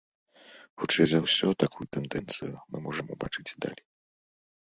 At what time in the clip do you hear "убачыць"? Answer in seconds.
3.17-3.45